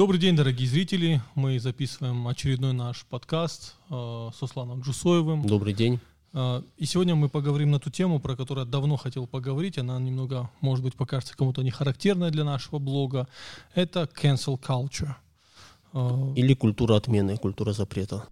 [0.00, 1.20] Добрый день, дорогие зрители.
[1.34, 5.42] Мы записываем очередной наш подкаст э, с Усланом Джусоевым.
[5.42, 6.00] Добрый день.
[6.32, 9.76] Э, и сегодня мы поговорим на ту тему, про которую я давно хотел поговорить.
[9.76, 13.28] Она немного, может быть, покажется кому-то не характерной для нашего блога.
[13.74, 15.16] Это cancel culture.
[15.92, 18.26] Э, Или культура отмены, культура запрета.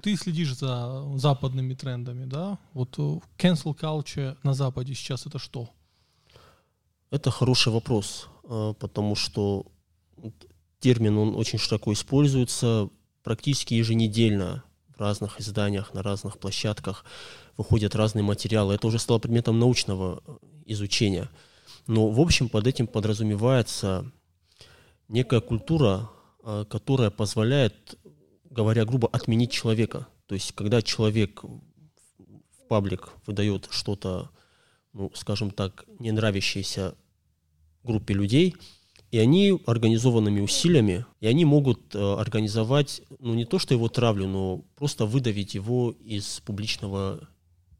[0.00, 2.56] Ты следишь за западными трендами, да?
[2.72, 5.70] Вот э, cancel culture на Западе сейчас это что?
[7.10, 9.66] Это хороший вопрос, а, потому что
[10.78, 12.88] термин, он очень широко используется,
[13.22, 14.64] практически еженедельно
[14.96, 17.04] в разных изданиях, на разных площадках
[17.56, 18.74] выходят разные материалы.
[18.74, 20.32] Это уже стало предметом научного э,
[20.66, 21.28] изучения.
[21.86, 24.10] Но, в общем, под этим подразумевается
[25.08, 26.10] некая культура,
[26.44, 27.98] а, которая позволяет,
[28.48, 30.06] говоря грубо, отменить человека.
[30.26, 34.30] То есть, когда человек в паблик выдает что-то
[34.92, 36.94] ну, скажем так, не нравящиеся
[37.82, 38.56] группе людей,
[39.10, 44.28] и они организованными усилиями, и они могут э, организовать, ну не то что его травлю,
[44.28, 47.28] но просто выдавить его из публичного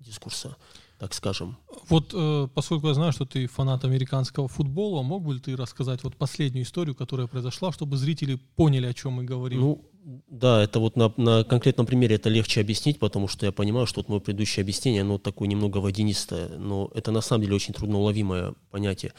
[0.00, 0.56] дискурса,
[0.98, 1.56] так скажем.
[1.89, 6.02] Вот э, поскольку я знаю, что ты фанат американского футбола, мог бы ли ты рассказать
[6.02, 9.61] вот последнюю историю, которая произошла, чтобы зрители поняли, о чем мы говорим?
[9.61, 13.86] Ну, да, это вот на, на конкретном примере это легче объяснить, потому что я понимаю,
[13.86, 17.74] что вот мое предыдущее объяснение, оно такое немного водянистое, но это на самом деле очень
[17.74, 19.12] трудноуловимое понятие.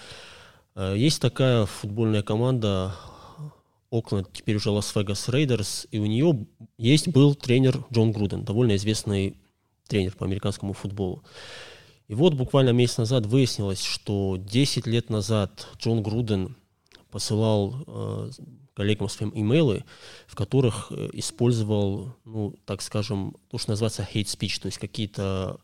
[0.76, 2.96] Э, есть такая футбольная команда
[3.92, 9.36] Окленд, теперь уже Лас-Вегас Рейдерс, и у нее есть был тренер Джон Груден, довольно известный
[9.88, 11.24] тренер по американскому футболу.
[12.08, 16.56] И вот буквально месяц назад выяснилось, что 10 лет назад Джон Груден
[17.10, 18.32] посылал э,
[18.74, 19.84] коллегам своим имейлы,
[20.28, 25.60] в которых э, использовал, ну, так скажем, то, что называется hate speech, то есть какие-то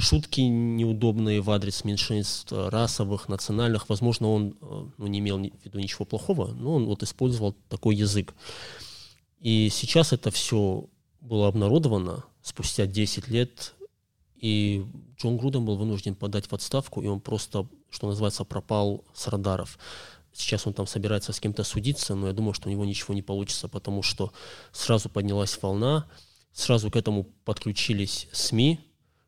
[0.00, 3.88] шутки неудобные в адрес меньшинств, расовых, национальных.
[3.88, 7.96] Возможно, он э, ну, не имел в виду ничего плохого, но он вот использовал такой
[7.96, 8.34] язык.
[9.40, 10.86] И сейчас это все
[11.20, 13.74] было обнародовано спустя 10 лет,
[14.36, 14.84] и
[15.18, 19.78] Джон Груден был вынужден подать в отставку, и он просто, что называется, пропал с радаров.
[20.32, 23.22] Сейчас он там собирается с кем-то судиться, но я думаю, что у него ничего не
[23.22, 24.32] получится, потому что
[24.72, 26.08] сразу поднялась волна,
[26.52, 28.80] сразу к этому подключились СМИ,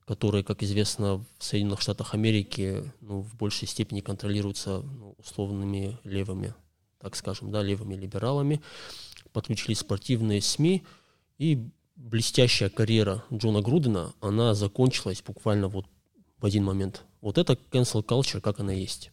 [0.06, 6.54] которые, как известно, в Соединенных Штатах Америки ну, в большей степени контролируются ну, условными левыми,
[7.00, 8.60] так скажем, да, левыми либералами.
[9.32, 10.84] Подключились спортивные СМИ,
[11.38, 15.86] и блестящая карьера Джона Грудена, она закончилась буквально вот
[16.38, 17.04] в один момент.
[17.20, 19.11] Вот это cancel culture, как она есть.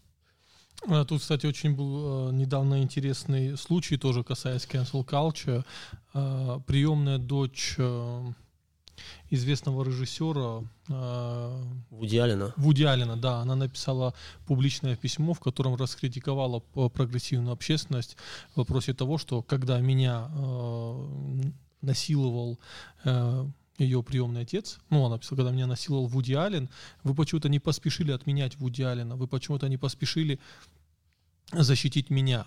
[0.88, 5.66] А тут, кстати, очень был э, недавно интересный случай, тоже касаясь cancel culture.
[6.14, 7.78] Э, приемная дочь
[9.30, 10.62] известного режиссера
[11.90, 12.54] Вуди Аллена.
[12.58, 14.14] Вуди Аллена, да, она написала
[14.46, 18.18] публичное письмо, в котором раскритиковала прогрессивную общественность
[18.54, 20.30] в вопросе того, что когда меня
[21.82, 22.60] насиловал
[23.04, 23.46] э,
[23.80, 26.70] ее приемный отец, ну, она писала, когда меня насиловал Вуди Аллен,
[27.04, 30.40] вы почему-то не поспешили отменять Вуди Аллена, вы почему-то не поспешили
[31.52, 32.46] защитить меня.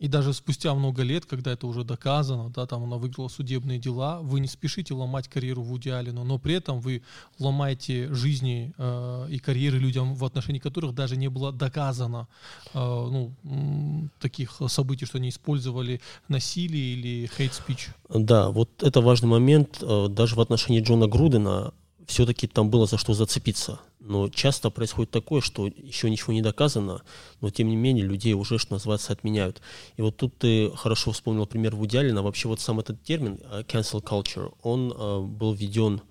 [0.00, 4.20] И даже спустя много лет, когда это уже доказано, да, там она выиграла судебные дела,
[4.20, 7.02] вы не спешите ломать карьеру Вуди Аллену, но при этом вы
[7.38, 12.26] ломаете жизни э, и карьеры людям, в отношении которых даже не было доказано
[12.72, 17.90] э, ну, таких событий, что они использовали насилие или speech.
[18.08, 19.78] Да, вот это важный момент.
[19.80, 21.72] Э, даже в отношении Джона Грудена
[22.06, 23.80] все-таки там было за что зацепиться.
[24.00, 27.02] Но часто происходит такое, что еще ничего не доказано,
[27.40, 29.62] но тем не менее людей уже, что называется, отменяют.
[29.96, 32.22] И вот тут ты хорошо вспомнил пример Вуди Аллена.
[32.22, 36.02] Вообще вот сам этот термин э, cancel culture, он э, был введен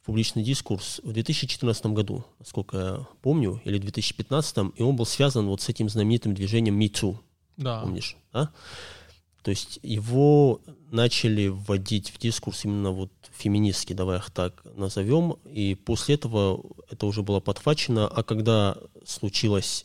[0.00, 5.04] в публичный дискурс в 2014 году, насколько я помню, или в 2015, и он был
[5.04, 7.18] связан вот с этим знаменитым движением Me Too.
[7.58, 7.82] Да.
[7.82, 8.50] Помнишь, да?
[9.46, 15.76] То есть его начали вводить в дискурс именно вот феминистский, давай их так назовем, и
[15.76, 19.84] после этого это уже было подхвачено, а когда случилось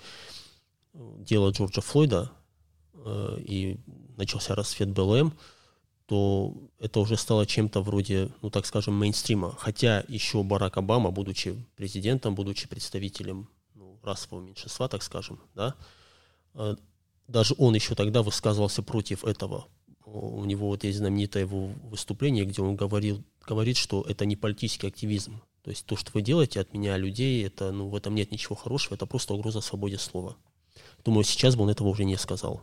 [0.96, 2.32] дело Джорджа Флойда
[3.06, 3.78] э, и
[4.18, 5.32] начался расцвет БЛМ,
[6.08, 9.56] то это уже стало чем-то вроде, ну так скажем, мейнстрима.
[9.60, 15.76] Хотя еще Барак Обама, будучи президентом, будучи представителем ну, расового меньшинства, так скажем, да,
[16.56, 16.78] э,
[17.32, 19.68] даже он еще тогда высказывался против этого.
[20.06, 24.88] У него вот есть знаменитое его выступление, где он говорил, говорит, что это не политический
[24.88, 25.42] активизм.
[25.64, 28.56] То есть то, что вы делаете от меня, людей, это, ну, в этом нет ничего
[28.56, 30.36] хорошего, это просто угроза свободе слова.
[31.06, 32.62] Думаю, сейчас бы он этого уже не сказал.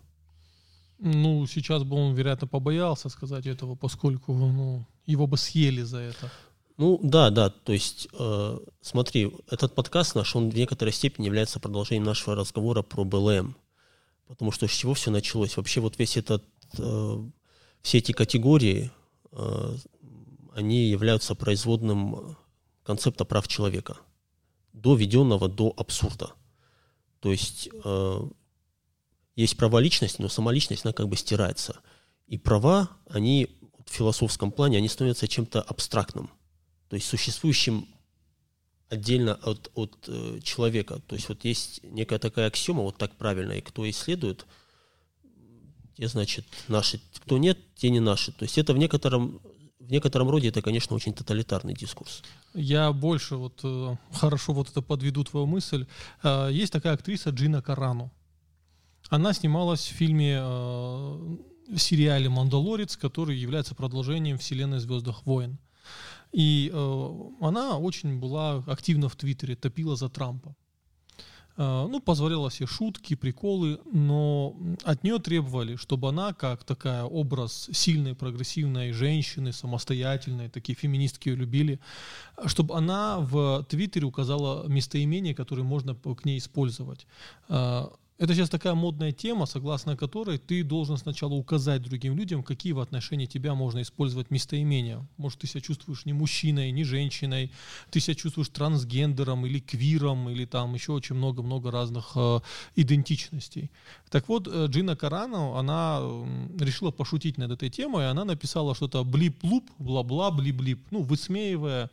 [0.99, 6.31] Ну, сейчас бы он, вероятно, побоялся сказать этого, поскольку ну, его бы съели за это.
[6.77, 11.59] Ну да, да, то есть э, смотри, этот подкаст наш, он в некоторой степени является
[11.61, 13.57] продолжением нашего разговора про БЛМ,
[14.29, 15.57] потому что с чего все началось?
[15.57, 16.45] Вообще вот весь этот,
[16.79, 17.31] э,
[17.83, 18.91] все эти категории,
[19.33, 19.77] э,
[20.55, 22.37] они являются производным
[22.85, 23.99] концепта прав человека,
[24.73, 26.33] доведенного до абсурда.
[27.21, 28.21] То есть э,
[29.35, 31.81] есть права личности, но сама личность, она как бы стирается.
[32.27, 33.49] И права, они
[33.85, 36.31] в философском плане, они становятся чем-то абстрактным
[36.89, 37.87] то есть существующим
[38.89, 41.01] отдельно от, от э, человека.
[41.07, 44.47] То есть вот есть некая такая аксиома, вот так правильно, и кто исследует,
[45.97, 48.33] те, значит, наши, кто нет, те не наши.
[48.33, 49.41] То есть это в некотором,
[49.81, 52.23] в некотором роде это, конечно, очень тоталитарный дискурс.
[52.55, 55.87] Я больше вот э, хорошо вот это подведу твою мысль.
[56.23, 58.13] Э, есть такая актриса Джина Карану.
[59.11, 61.37] Она снималась в фильме э,
[61.69, 65.59] в сериале «Мандалорец», который является продолжением вселенной «Звездных войн».
[66.33, 70.55] И э, она очень была активна в Твиттере, топила за Трампа.
[71.59, 77.69] Э, ну, позволяла все шутки, приколы, но от нее требовали, чтобы она, как такая образ
[77.73, 81.81] сильной, прогрессивной женщины, самостоятельной, такие феминистки ее любили,
[82.47, 87.07] чтобы она в Твиттере указала местоимение, которое можно к ней использовать.
[87.49, 92.73] Э, это сейчас такая модная тема, согласно которой ты должен сначала указать другим людям, какие
[92.73, 95.07] в отношении тебя можно использовать местоимения.
[95.19, 97.53] Может, ты себя чувствуешь не мужчиной, не женщиной,
[97.91, 102.41] ты себя чувствуешь трансгендером или квиром, или там еще очень много-много разных э,
[102.75, 103.71] идентичностей.
[104.11, 106.01] Так вот, э, Джина Карану, она
[106.59, 111.89] решила пошутить над этой темой, и она написала что-то блип-луп, бла-бла, блип-блип, ну, высмеивая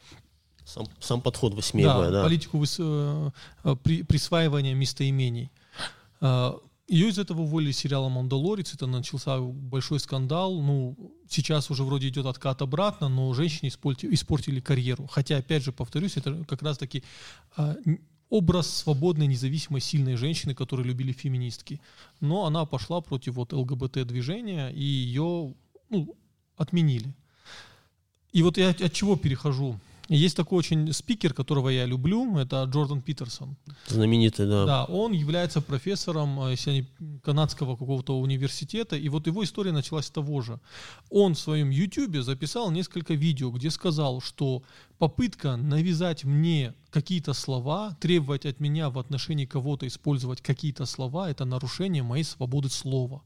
[0.66, 2.12] сам, сам подход высмеивая, да.
[2.12, 2.24] да.
[2.24, 3.30] политику выс, э,
[3.64, 5.52] э при, присваивания местоимений.
[6.22, 6.58] А,
[6.88, 10.62] Ее из этого уволили сериала «Мандалорец», это начался большой скандал.
[10.62, 10.96] Ну,
[11.28, 15.08] сейчас уже вроде идет откат обратно, но женщине испортили, испортили карьеру.
[15.08, 17.04] Хотя, опять же, повторюсь, это как раз-таки
[17.58, 17.76] а,
[18.30, 21.80] образ свободной, независимой, сильной женщины, которую любили феминистки.
[22.20, 25.54] Но она пошла против вот ЛГБТ-движения, и ее
[25.90, 26.16] ну,
[26.58, 27.14] отменили.
[28.32, 29.80] И вот я от чего перехожу?
[30.08, 33.56] Есть такой очень спикер, которого я люблю, это Джордан Питерсон.
[33.88, 34.66] Знаменитый, да.
[34.66, 40.06] Да, он является профессором э, если не, канадского какого-то университета, и вот его история началась
[40.06, 40.60] с того же.
[41.10, 44.62] Он в своем YouTube записал несколько видео, где сказал, что
[45.00, 51.46] попытка навязать мне какие-то слова, требовать от меня в отношении кого-то использовать какие-то слова, это
[51.46, 53.24] нарушение моей свободы слова.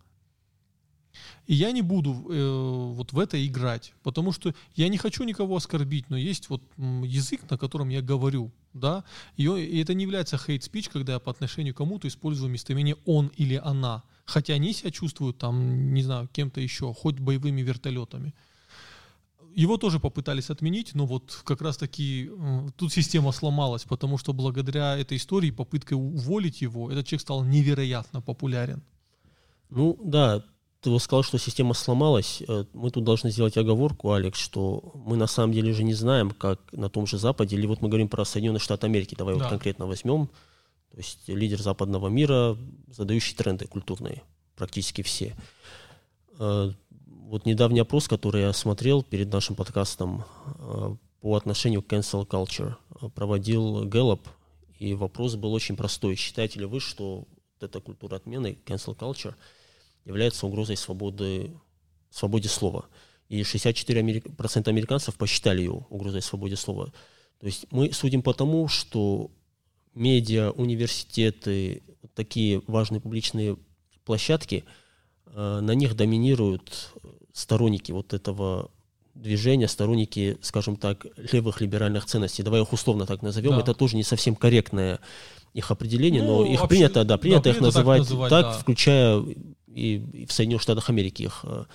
[1.48, 5.56] И я не буду э, вот в это играть, потому что я не хочу никого
[5.56, 9.04] оскорбить, но есть вот язык, на котором я говорю, да,
[9.36, 13.32] и, и это не является speech, когда я по отношению к кому-то использую местоимение он
[13.36, 18.34] или она, хотя они себя чувствуют там, не знаю, кем-то еще, хоть боевыми вертолетами.
[19.56, 24.34] Его тоже попытались отменить, но вот как раз таки э, тут система сломалась, потому что
[24.34, 28.84] благодаря этой истории, попыткой уволить его, этот человек стал невероятно популярен.
[29.70, 30.44] Ну да,
[30.82, 32.42] ты сказал, что система сломалась.
[32.48, 36.32] Э, мы тут должны сделать оговорку, Алекс, что мы на самом деле же не знаем,
[36.32, 39.42] как на том же Западе, или вот мы говорим про Соединенные Штаты Америки, давай да.
[39.42, 40.28] вот конкретно возьмем,
[40.92, 44.24] то есть лидер западного мира, задающий тренды культурные,
[44.56, 45.36] практически все.
[46.40, 52.26] Э, вот недавний опрос, который я смотрел перед нашим подкастом э, по отношению к cancel
[52.26, 52.76] culture,
[53.16, 54.22] проводил Gallup,
[54.80, 56.16] и вопрос был очень простой.
[56.16, 59.36] Считаете ли вы, что вот эта культура отмены, cancel culture–
[60.06, 61.52] является угрозой свободы,
[62.10, 62.86] свободе слова.
[63.28, 66.92] И 64% американцев посчитали ее угрозой свободе слова.
[67.40, 69.32] То есть мы судим по тому, что
[69.94, 71.84] медиа, университеты,
[72.16, 73.58] такие важные публичные
[74.04, 74.66] площадки,
[75.28, 76.92] э, на них доминируют
[77.34, 78.72] сторонники вот этого
[79.14, 82.44] движения, сторонники, скажем так, левых либеральных ценностей.
[82.44, 83.52] Давай их условно так назовем.
[83.52, 83.60] Да.
[83.60, 85.00] Это тоже не совсем корректное
[85.54, 88.46] их определение, ну, но их вообще, принято, да, принято да, их называть так, называть, так
[88.46, 88.54] да.
[88.54, 89.26] включая
[89.74, 91.66] и, и в Соединенных Штатах Америки их э,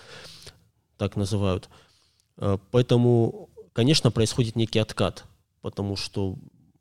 [0.97, 1.69] так называют.
[2.37, 5.25] Э, поэтому, конечно, происходит некий откат,
[5.61, 6.37] потому что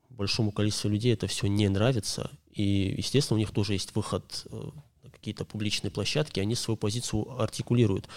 [0.09, 4.69] большому количеству людей это все не нравится, и, естественно, у них тоже есть выход э,
[5.03, 8.07] на какие-то публичные площадки, они свою позицию артикулируют.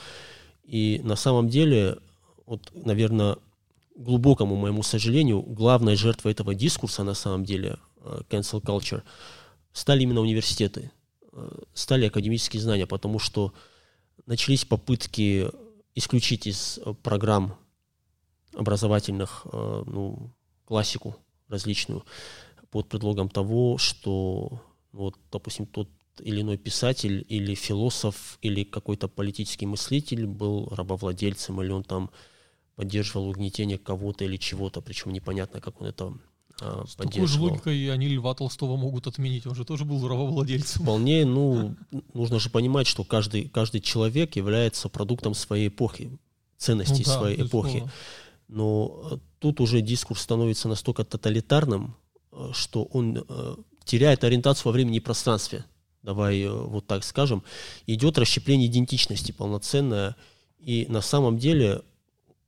[0.65, 1.99] И на самом деле,
[2.45, 3.37] вот, наверное,
[3.95, 7.79] глубокому моему сожалению, главной жертвой этого дискурса, на самом деле,
[8.29, 9.03] cancel culture,
[9.73, 10.91] стали именно университеты.
[11.37, 13.53] Э, стали академические знания, потому что
[14.25, 15.51] начались попытки
[15.95, 17.59] исключить из э, программ
[18.55, 20.31] образовательных э, ну,
[20.65, 21.17] классику
[21.49, 22.05] различную
[22.71, 24.63] под предлогом того, что,
[24.93, 25.91] ну, вот, допустим, тот
[26.21, 32.11] или иной писатель или философ или какой-то политический мыслитель был рабовладельцем или он там
[32.77, 36.15] поддерживал угнетение кого-то или чего-то, причем непонятно, как он это
[36.61, 40.83] а, С такой же логикой они Льва Толстого могут отменить, он же тоже был рабовладельцем.
[40.83, 41.77] Вполне, ну,
[42.15, 46.19] нужно же понимать, что каждый, каждый человек является продуктом своей эпохи,
[46.57, 47.91] ценностей ну, да, своей эпохи.
[48.49, 51.97] Но э, тут уже дискурс становится настолько тоталитарным,
[52.33, 55.65] э, что он э, теряет ориентацию во времени и пространстве.
[56.03, 57.43] Давай вот так скажем.
[57.87, 60.15] Идет расщепление идентичности полноценное.
[60.61, 61.83] И на самом деле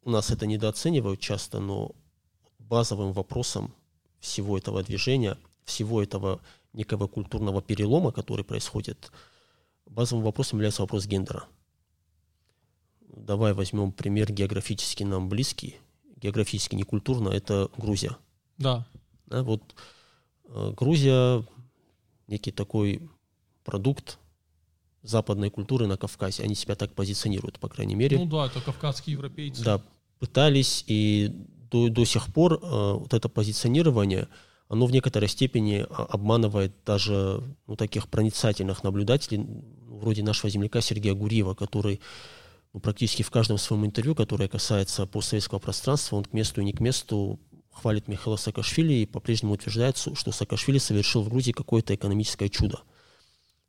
[0.05, 1.91] у нас это недооценивают часто, но
[2.59, 3.75] базовым вопросом
[4.21, 6.41] всего этого движения, всего этого
[6.73, 9.13] некого культурного перелома, который происходит,
[9.87, 11.45] базовым вопросом является вопрос гендера.
[13.01, 15.77] Давай возьмем пример географически нам близкий,
[16.17, 18.17] географически не культурно, это Грузия.
[18.59, 18.87] Да.
[19.27, 19.63] да вот
[20.45, 21.45] э, Грузия
[22.27, 23.09] некий такой
[23.65, 24.19] продукт
[25.03, 26.43] западной культуры на Кавказе.
[26.43, 28.19] Они себя так позиционируют, по крайней мере.
[28.19, 29.65] Ну да, это кавказские европейцы.
[29.65, 29.81] Да,
[30.19, 31.33] пытались, и
[31.71, 34.29] до, до сих пор э, вот это позиционирование,
[34.69, 39.47] оно в некоторой степени а, обманывает даже ну, таких проницательных наблюдателей,
[39.87, 42.01] вроде нашего земляка Сергея Гуриева, который
[42.73, 46.73] ну, практически в каждом своем интервью, которое касается постсоветского пространства, он к месту и не
[46.73, 47.41] к месту
[47.73, 52.81] хвалит Михаила Саакашвили и по-прежнему утверждает, что Саакашвили совершил в Грузии какое-то экономическое чудо.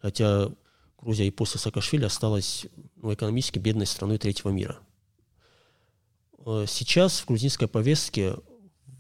[0.02, 0.50] Хотя
[1.00, 2.66] Грузия и после Саакашвили осталась
[2.96, 4.80] ну, экономически бедной страной третьего мира.
[6.46, 8.36] Э, сейчас в грузинской повестке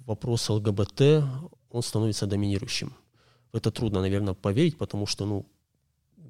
[0.05, 1.23] вопрос ЛГБТ,
[1.69, 2.93] он становится доминирующим.
[3.51, 5.45] В это трудно, наверное, поверить, потому что, ну,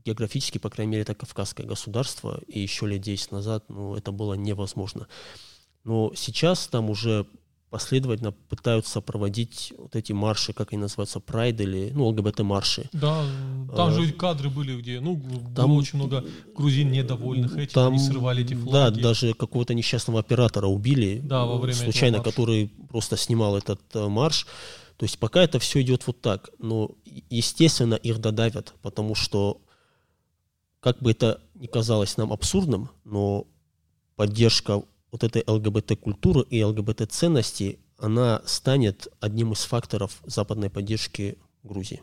[0.06, 4.34] географически, по крайней мере, это кавказское государство, и еще лет 10 назад, ну, это было
[4.34, 5.08] невозможно.
[5.84, 7.26] Но сейчас там уже
[7.70, 12.90] последовательно пытаются проводить вот эти марши, как они называются, прайд или, ну, ЛГБТ-марши.
[12.94, 13.24] Да,
[13.76, 15.22] там а, же кадры были, где, ну,
[15.56, 18.72] там было очень много грузин недовольных этим, там, они срывали эти флаги.
[18.72, 24.08] Да, даже какого-то несчастного оператора убили, да, во время случайно, который просто снимал этот э,
[24.08, 24.48] марш.
[24.98, 26.92] То есть пока это все идет вот так, но,
[27.30, 29.62] естественно, их додавят, потому что,
[30.80, 33.46] как бы это ни казалось нам абсурдным, но
[34.16, 42.02] поддержка вот этой ЛГБТ-культуры и ЛГБТ-ценностей, она станет одним из факторов западной поддержки Грузии.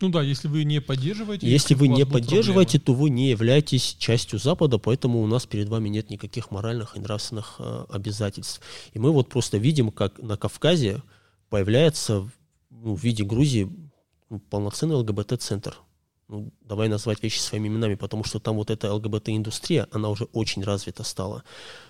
[0.00, 1.48] Ну да, если вы не поддерживаете...
[1.48, 2.98] Если вы не поддерживаете, проблемы.
[2.98, 7.00] то вы не являетесь частью Запада, поэтому у нас перед вами нет никаких моральных и
[7.00, 8.60] нравственных э, обязательств.
[8.92, 11.02] И мы вот просто видим, как на Кавказе
[11.48, 12.28] появляется
[12.68, 13.70] ну, в виде Грузии
[14.28, 15.78] ну, полноценный ЛГБТ-центр
[16.28, 20.64] ну, давай назвать вещи своими именами, потому что там вот эта ЛГБТ-индустрия, она уже очень
[20.64, 21.44] развита стала.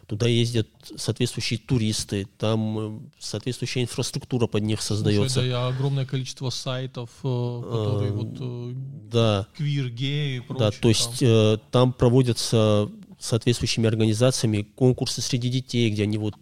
[0.06, 5.40] Туда ездят соответствующие туристы, там э, соответствующая инфраструктура под них создается.
[5.40, 8.72] Слушай, да, огромное количество сайтов, э, которые а, вот э,
[9.10, 9.48] да.
[9.56, 10.70] квир, геи и прочее.
[10.70, 16.36] Да, то есть там, там проводятся соответствующими организациями конкурсы среди детей, где они вот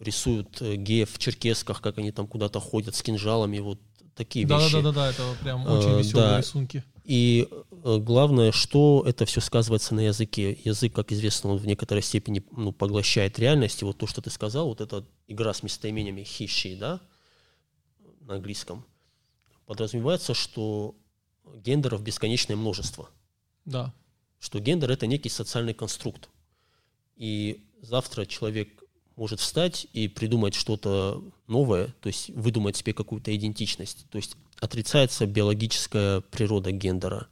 [0.00, 3.78] рисуют геев в черкесках, как они там куда-то ходят с кинжалами, вот
[4.16, 4.72] такие да, вещи.
[4.72, 6.38] Да, да, да, да, это прям очень веселые да.
[6.38, 6.84] рисунки.
[7.04, 10.52] И э, главное, что это все сказывается на языке.
[10.64, 13.82] Язык, как известно, он в некоторой степени ну, поглощает реальность.
[13.82, 17.00] И вот то, что ты сказал, вот эта игра с местоимениями хищи, да,
[18.20, 18.84] на английском,
[19.66, 20.94] подразумевается, что
[21.56, 23.10] гендеров бесконечное множество.
[23.64, 23.92] Да.
[24.38, 26.28] Что гендер– это некий социальный конструкт.
[27.16, 28.81] И завтра человек
[29.16, 34.06] может встать и придумать что-то новое, то есть выдумать себе какую-то идентичность.
[34.10, 37.26] То есть отрицается биологическая природа гендера.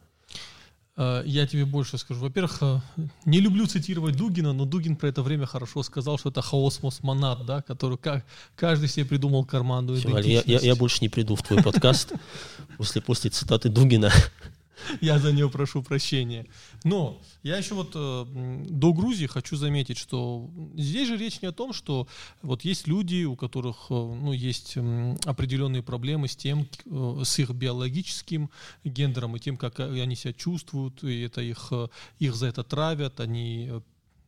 [0.96, 2.20] Э, я тебе больше скажу.
[2.20, 2.80] Во-первых, э,
[3.24, 7.46] не люблю цитировать Дугина, но Дугин про это время хорошо сказал, что это хаосмос монад,
[7.46, 11.42] да, который как, каждый себе придумал карманную Все, я, я, я больше не приду в
[11.42, 12.12] твой подкаст
[12.76, 14.12] после, после цитаты Дугина.
[15.00, 16.46] Я за нее прошу прощения.
[16.84, 21.52] Но я еще вот э, до Грузии хочу заметить, что здесь же речь не о
[21.52, 22.06] том, что
[22.42, 27.38] вот есть люди, у которых э, ну, есть э, определенные проблемы с тем, э, с
[27.38, 28.50] их биологическим
[28.84, 33.20] гендером и тем, как они себя чувствуют, и это их, э, их за это травят,
[33.20, 33.80] они э,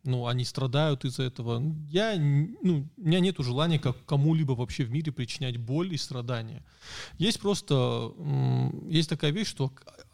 [0.05, 1.63] ну, они страдают из-за этого.
[1.89, 6.65] Я, ну, у меня нет желания как кому-либо вообще в мире причинять боль и страдания.
[7.19, 8.13] Есть просто,
[8.89, 9.73] есть такая вещь, что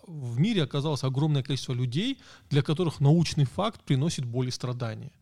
[0.08, 2.18] в мире оказалось огромное количество людей,
[2.50, 5.12] для которых научный факт приносит боль и страдания.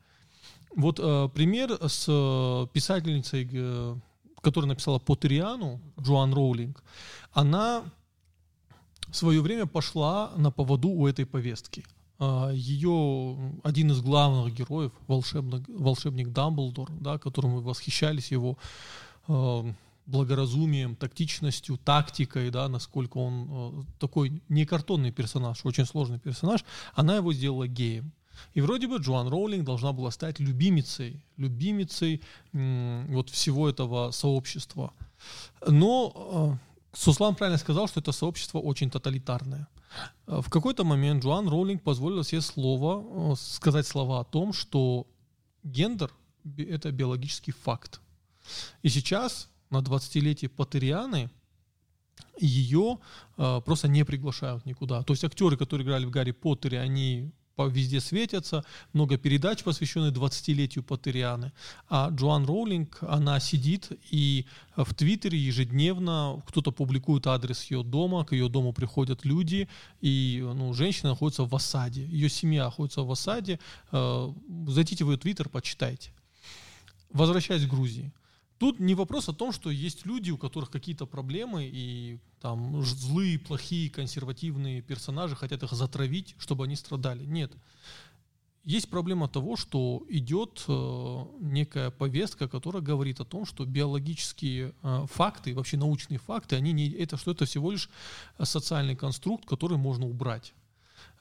[0.75, 3.97] Вот э, пример с э, писательницей, э,
[4.43, 6.83] которая написала Поттериану, Джоан Роулинг.
[7.33, 7.83] Она
[9.09, 11.85] в свое время пошла на поводу у этой повестки.
[12.19, 18.57] Э, ее один из главных героев, волшебник, волшебник Дамблдор, да, которым мы восхищались его
[19.29, 19.73] э,
[20.07, 27.17] благоразумием, тактичностью, тактикой, да, насколько он э, такой не картонный персонаж, очень сложный персонаж, она
[27.17, 28.13] его сделала геем.
[28.55, 32.23] И вроде бы Джоан Роулинг должна была стать любимицей, любимицей
[32.53, 34.93] вот всего этого сообщества.
[35.67, 36.59] Но
[36.93, 39.69] э, Суслан правильно сказал, что это сообщество очень тоталитарное.
[40.27, 45.07] Э, в какой-то момент Джоан Роулинг позволила себе слово, сказать слова о том, что
[45.65, 46.13] гендер–
[46.57, 48.01] это биологический факт.
[48.83, 51.31] И сейчас на 20-летие Патерианы
[52.39, 52.99] ее
[53.37, 55.03] э, просто не приглашают никуда.
[55.03, 57.33] То есть актеры, которые играли в Гарри Поттере, они
[57.65, 61.53] везде светятся, много передач, посвященных 20-летию Паттерианы.
[61.89, 64.47] А Джоан Роулинг, она сидит и
[64.77, 69.69] в Твиттере ежедневно кто-то публикует адрес ее дома, к ее дому приходят люди,
[70.03, 73.59] и ну, женщина находится в осаде, ее семья находится в осаде.
[73.91, 74.33] Э,
[74.67, 76.13] зайдите в ее Твиттер, почитайте.
[77.11, 78.13] Возвращаясь к Грузии.
[78.59, 83.39] Тут не вопрос о том, что есть люди, у которых какие-то проблемы, и там злые,
[83.39, 87.25] плохие, консервативные персонажи хотят их затравить, чтобы они страдали.
[87.25, 87.53] Нет.
[88.65, 95.07] Есть проблема того, что идет э, некая повестка, которая говорит о том, что биологические э,
[95.09, 97.89] факты, вообще научные факты, они не, это что это всего лишь
[98.43, 100.53] социальный конструкт, который можно убрать.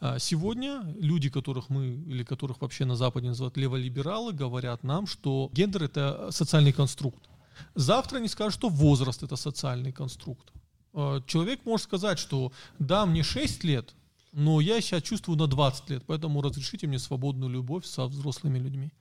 [0.08, 5.50] А сегодня люди, которых мы или которых вообще на Западе называют леволибералы, говорят нам, что
[5.52, 7.28] гендер это социальный конструкт.
[7.74, 10.52] Завтра они скажут, что возраст это социальный конструкт.
[10.94, 13.96] А человек может сказать, что да, мне 6 лет,
[14.32, 18.92] но я себя чувствую на 20 лет, поэтому разрешите мне свободную любовь со взрослыми людьми.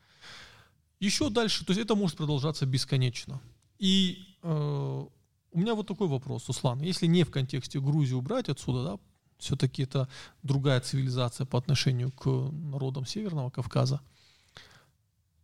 [1.00, 3.42] Еще дальше, то есть это может продолжаться бесконечно.
[3.78, 5.04] И э,
[5.52, 6.80] у меня вот такой вопрос, Услан.
[6.80, 8.98] Если не в контексте Грузии убрать отсюда, да,
[9.38, 10.08] все-таки это
[10.42, 14.00] другая цивилизация по отношению к народам Северного Кавказа.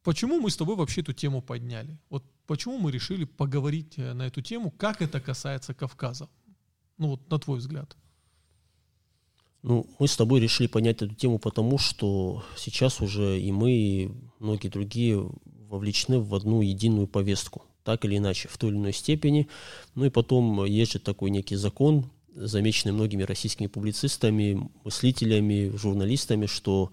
[0.03, 1.99] Почему мы с тобой вообще эту тему подняли?
[2.09, 6.29] Вот почему мы решили поговорить э, на эту тему, как это касается Кавказа?
[6.97, 7.97] Ну вот на твой взгляд.
[9.63, 14.11] Ну, мы с тобой решили поднять эту тему потому, что сейчас уже и мы, и
[14.39, 15.31] многие другие
[15.69, 19.49] вовлечены в одну единую повестку, так или иначе, в той или иной степени.
[19.95, 22.11] Ну и потом есть же такой некий закон,
[22.47, 26.93] замеченный многими российскими публицистами, мыслителями, журналистами, что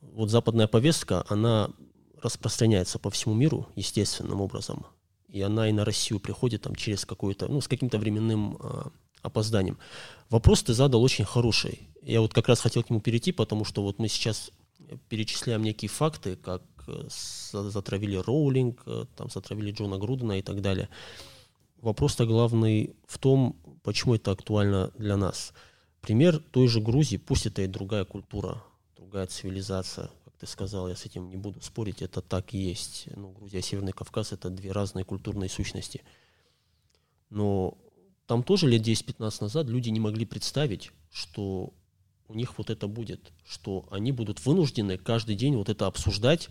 [0.00, 1.70] вот западная повестка, она
[2.22, 4.86] распространяется по всему миру естественным образом,
[5.28, 8.82] и она и на Россию приходит там через какое-то, ну, с каким-то временным э,
[9.22, 9.78] опозданием.
[10.30, 11.88] Вопрос ты задал очень хороший.
[12.02, 14.50] Я вот как раз хотел к нему перейти, потому что вот мы сейчас
[15.08, 17.08] перечисляем некие факты, как э,
[17.52, 20.88] затравили Роулинг, э, там затравили Джона Грудена и так далее.
[21.84, 25.52] Вопрос-то главный в том, почему это актуально для нас.
[26.00, 28.64] Пример той же Грузии, пусть это и другая культура,
[28.96, 33.08] другая цивилизация, как ты сказал, я с этим не буду спорить, это так и есть.
[33.14, 36.00] Ну, Грузия и Северный Кавказ– это две разные культурные сущности.
[37.28, 37.76] Но
[38.26, 41.74] там тоже лет 10-15 назад люди не могли представить, что
[42.28, 46.48] у них вот это будет, что они будут вынуждены каждый день вот это обсуждать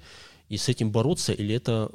[0.49, 1.91] и с этим бороться или это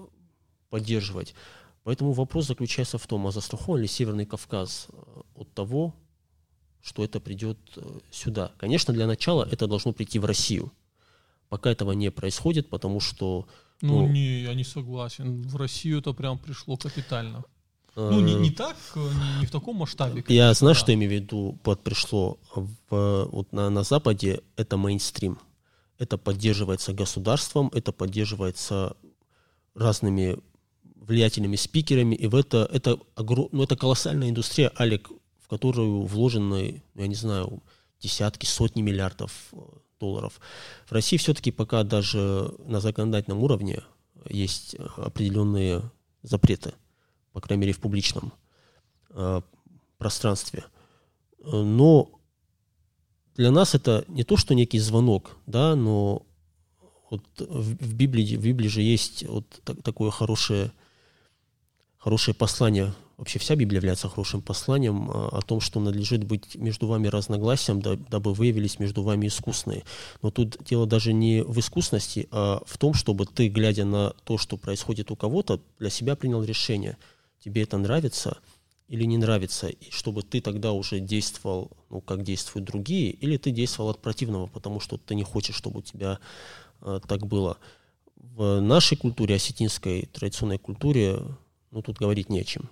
[0.70, 1.36] поддерживать.
[1.84, 5.94] Поэтому вопрос заключается в том, а застрахован ли Северный Кавказ э, от того,
[6.82, 8.52] что это придет э, сюда.
[8.58, 10.72] Конечно, для начала это должно прийти в Россию.
[11.48, 13.46] Пока этого не происходит, потому что...
[13.80, 15.42] Ну, ну не, я не согласен.
[15.42, 17.44] В Россию это прям пришло капитально.
[17.96, 20.24] Ну, не, не так, не, не в таком масштабе.
[20.28, 20.80] Я знаю, да.
[20.80, 22.38] что имею в виду под пришло.
[22.54, 25.38] В, вот на, на Западе это мейнстрим.
[25.98, 28.96] Это поддерживается государством, это поддерживается
[29.74, 30.38] разными
[31.08, 37.06] влиятельными спикерами, и в это, это, ну, это колоссальная индустрия, Алик, в которую вложены, я
[37.06, 37.62] не знаю,
[38.00, 39.56] десятки, сотни миллиардов э,
[39.98, 40.40] долларов.
[40.86, 43.82] В России все-таки пока даже на законодательном уровне
[44.28, 45.90] есть определенные
[46.22, 46.74] запреты,
[47.32, 48.32] по крайней мере в публичном
[49.10, 49.40] э,
[49.96, 50.64] пространстве.
[51.42, 52.10] Но
[53.34, 56.26] для нас это не то, что некий звонок, да, но
[57.10, 60.72] вот в, в Библии, в Библии же есть вот так, такое хорошее
[61.98, 66.86] хорошее послание, вообще вся Библия является хорошим посланием а, о том, что надлежит быть между
[66.86, 69.84] вами разногласием, дабы выявились между вами искусные.
[70.22, 74.38] Но тут дело даже не в искусности, а в том, чтобы ты, глядя на то,
[74.38, 76.96] что происходит у кого-то, для себя принял решение,
[77.44, 78.38] тебе это нравится
[78.86, 83.50] или не нравится, и чтобы ты тогда уже действовал, ну, как действуют другие, или ты
[83.50, 86.20] действовал от противного, потому что ты не хочешь, чтобы у тебя
[86.80, 87.58] э, так было.
[88.16, 91.18] В нашей культуре, осетинской традиционной культуре,
[91.70, 92.70] ну, тут говорить не о чем.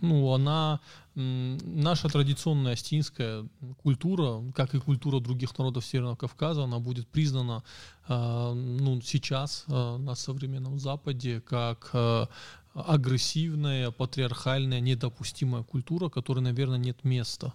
[0.00, 0.80] Ну, она,
[1.14, 3.46] наша традиционная астинская
[3.82, 7.62] культура, как и культура других народов Северного Кавказа, она будет признана
[8.08, 12.28] а, ну, сейчас а, на современном Западе как а,
[12.72, 17.52] агрессивная, патриархальная, недопустимая культура, которой, наверное, нет места.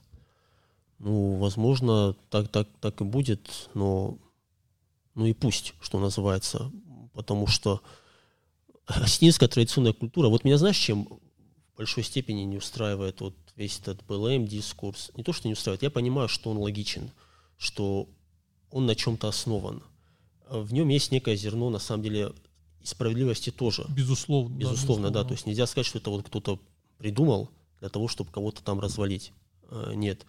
[0.99, 4.17] Ну, возможно, так, так, так и будет, но
[5.15, 6.71] ну и пусть, что называется,
[7.13, 7.81] потому что
[8.85, 14.03] осетинская традиционная культура, вот меня знаешь, чем в большой степени не устраивает вот весь этот
[14.05, 15.11] БЛМ дискурс?
[15.15, 17.11] Не то, что не устраивает, я понимаю, что он логичен,
[17.57, 18.07] что
[18.71, 19.83] он на чем-то основан.
[20.49, 22.33] В нем есть некое зерно, на самом деле,
[22.81, 23.85] и справедливости тоже.
[23.89, 24.55] Безусловно.
[24.55, 25.11] Безусловно, да, безусловно.
[25.11, 25.23] да.
[25.23, 26.59] То есть нельзя сказать, что это вот кто-то
[26.97, 29.31] придумал для того, чтобы кого-то там развалить.
[29.69, 30.25] Э, нет.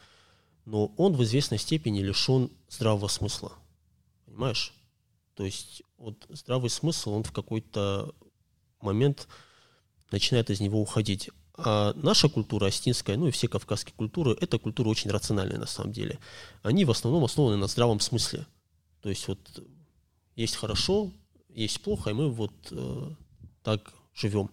[0.64, 3.52] Но он в известной степени лишен здравого смысла.
[4.24, 4.72] Понимаешь?
[5.34, 8.14] То есть вот здравый смысл, он в какой-то
[8.80, 9.28] момент
[10.10, 11.30] начинает из него уходить.
[11.58, 15.92] А наша культура астинская, ну и все кавказские культуры, это культура очень рациональная на самом
[15.92, 16.18] деле.
[16.62, 18.46] Они в основном основаны на здравом смысле.
[19.00, 19.38] То есть вот
[20.34, 21.12] есть хорошо,
[21.48, 23.10] есть плохо, и мы вот э,
[23.62, 24.50] так живем.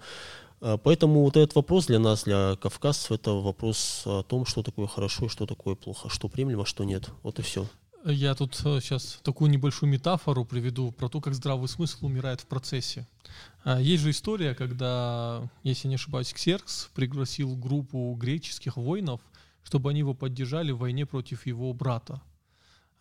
[0.62, 4.88] А, поэтому вот этот вопрос для нас, для кавказцев, это вопрос о том, что такое
[4.88, 7.10] хорошо и что такое плохо, что приемлемо, что нет.
[7.22, 7.68] Вот и все.
[8.06, 12.48] Я тут сейчас э, такую небольшую метафору приведу про то, как здравый смысл умирает в
[12.48, 13.08] процессе.
[13.64, 19.22] А, есть же история, когда, если не ошибаюсь, Ксеркс пригласил группу греческих воинов,
[19.64, 22.22] чтобы они его поддержали в войне против его брата.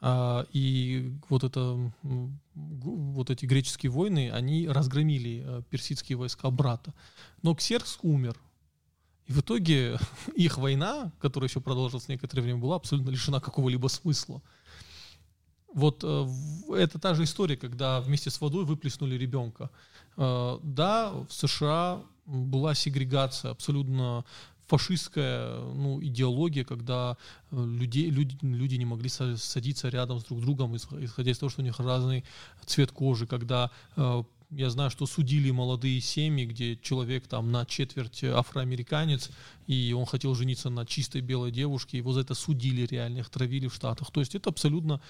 [0.01, 6.95] А, и вот, это, вот эти греческие войны, они разгромили э, персидские войска брата.
[7.43, 8.37] Но Ксеркс умер.
[9.27, 9.99] И в итоге
[10.37, 14.41] их война, которая еще продолжилась некоторое время, была абсолютно лишена какого-либо смысла.
[15.75, 16.29] Вот э,
[16.77, 19.71] это та же история, когда вместе с водой выплеснули ребенка.
[20.17, 24.25] Э, да, в США была сегрегация, абсолютно
[24.67, 27.17] фашистская ну, идеология, когда
[27.51, 31.63] э, людей, люди, люди не могли садиться рядом с друг другом, исходя из того, что
[31.63, 32.25] у них разный
[32.67, 33.71] цвет кожи, когда
[34.55, 39.31] я знаю, что судили молодые семьи, где человек там на четверть афроамериканец,
[39.67, 43.69] и он хотел жениться на чистой белой девушке, его за это судили реально, их травили
[43.69, 44.11] в Штатах.
[44.11, 45.01] То есть это абсолютно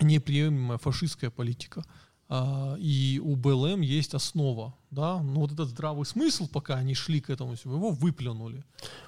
[0.00, 1.84] неприемлемая фашистская политика.
[2.28, 7.20] А, и у БЛМ есть основа, да, но вот этот здравый смысл, пока они шли
[7.20, 8.64] к этому, его выплюнули.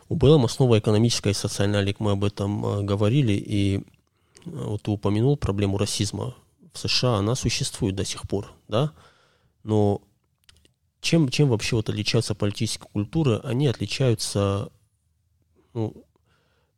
[0.08, 3.82] У БЛМ основа экономическая и социальная, мы об этом а, говорили, и
[4.44, 6.34] а, вот ты упомянул проблему расизма
[6.72, 8.92] в США, она существует до сих пор, да,
[9.62, 10.02] но
[11.00, 13.40] чем, чем вообще вот отличаются политические культуры?
[13.44, 14.70] Они отличаются
[15.72, 15.94] ну,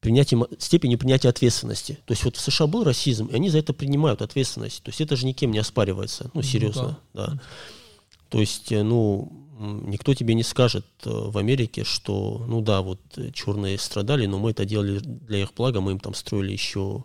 [0.01, 1.99] принятием, степенью принятия ответственности.
[2.05, 4.83] То есть вот в США был расизм, и они за это принимают ответственность.
[4.83, 7.27] То есть это же никем не оспаривается, ну, ну серьезно, да.
[7.27, 7.41] да.
[8.29, 13.01] То есть, э, ну, никто тебе не скажет э, в Америке, что, ну да, вот
[13.33, 17.05] черные страдали, но мы это делали для их блага, мы им там строили еще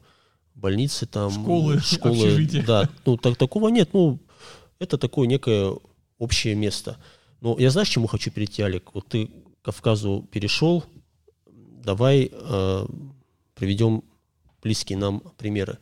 [0.56, 2.64] больницы там, школы, школы, общежития.
[2.64, 4.20] да, ну так такого нет, ну
[4.80, 5.74] это такое некое
[6.20, 6.98] общее место.
[7.42, 8.94] Но я знаешь, чему хочу перейти, Алик?
[8.94, 10.84] Вот ты к Кавказу перешел,
[11.84, 12.86] давай э,
[13.56, 14.04] приведем
[14.62, 15.78] близкие нам примеры.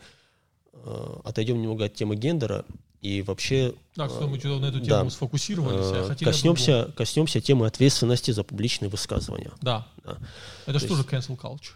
[0.74, 2.66] Э, отойдем немного от темы гендера
[3.02, 3.74] и вообще...
[3.96, 6.12] Да, что мы что-то на эту тему да, сфокусировались.
[6.20, 9.52] Э, коснемся, коснемся темы ответственности за публичные высказывания.
[9.62, 9.88] Да.
[10.04, 10.18] да.
[10.66, 11.74] Это То что есть, же cancel culture?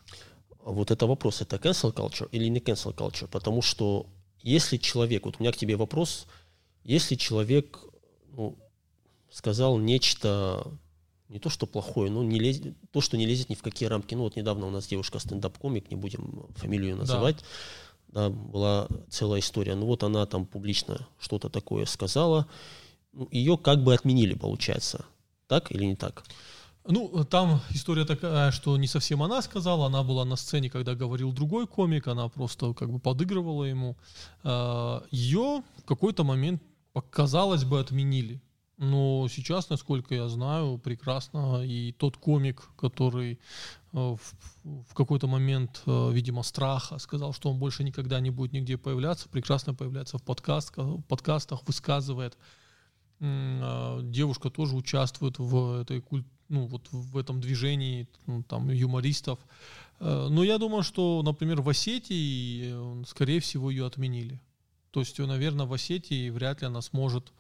[0.64, 3.28] Вот это вопрос, это cancel culture или не cancel culture?
[3.28, 4.08] Потому что
[4.42, 6.28] если человек, вот у меня к тебе вопрос,
[6.84, 7.80] если человек
[8.32, 8.58] ну,
[9.32, 10.68] сказал нечто
[11.30, 12.62] не то, что плохое, но не лез...
[12.92, 14.16] то, что не лезет ни в какие рамки.
[14.16, 17.44] Ну вот недавно у нас девушка стендап-комик, не будем фамилию называть, да.
[18.08, 19.76] Да, была целая история.
[19.76, 22.48] Ну вот она там публично что-то такое сказала,
[23.12, 25.06] ну, ее как бы отменили, получается.
[25.48, 26.24] Так или не так?
[26.88, 31.32] Ну, там история такая, что не совсем она сказала, она была на сцене, когда говорил
[31.34, 33.98] другой комик, она просто как бы подыгрывала ему.
[34.44, 36.62] А, ее в какой-то момент,
[37.10, 38.40] казалось бы, отменили.
[38.78, 43.38] Но сейчас, насколько я знаю, прекрасно и тот комик, который э,
[43.94, 44.20] в,
[44.64, 49.30] в какой-то момент, э, видимо, страха сказал, что он больше никогда не будет нигде появляться,
[49.30, 52.38] прекрасно появляется в подкастах, подкастах высказывает.
[53.22, 56.04] Э, девушка тоже участвует в этой
[56.50, 59.40] ну, вот в этом движении ну, там, юмористов.
[60.00, 64.42] Но я думаю, что, например, в Осетии, скорее всего, ее отменили.
[64.92, 67.32] То есть, наверное, в Осетии вряд ли она сможет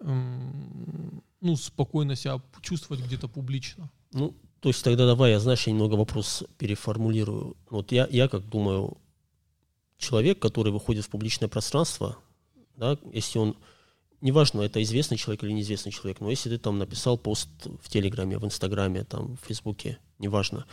[0.00, 3.90] ну, спокойно себя чувствовать где-то публично.
[4.12, 7.56] Ну, то есть тогда давай, я, знаешь, я немного вопрос переформулирую.
[7.70, 8.96] Вот я, я как думаю,
[9.98, 12.16] человек, который выходит в публичное пространство,
[12.76, 13.56] да, если он,
[14.20, 17.48] неважно, это известный человек или неизвестный человек, но если ты там написал пост
[17.82, 20.66] в Телеграме, в Инстаграме, там, в Фейсбуке, неважно,